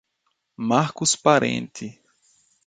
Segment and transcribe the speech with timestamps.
[0.57, 2.01] Marcos Parente